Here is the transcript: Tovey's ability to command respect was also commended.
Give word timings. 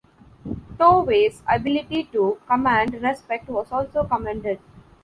Tovey's 0.79 1.43
ability 1.47 2.05
to 2.05 2.39
command 2.47 2.95
respect 3.03 3.47
was 3.49 3.71
also 3.71 4.03
commended. 4.03 4.57